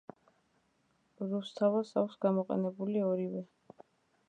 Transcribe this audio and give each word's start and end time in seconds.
რუსთაველს 1.33 1.93
აქვს 2.03 2.17
გამოყენებული 2.27 3.07
ორივე. 3.13 3.47